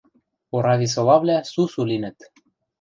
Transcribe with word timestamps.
Орависолавлӓ 0.55 1.37
сусу 1.51 1.81
линӹт. 1.89 2.17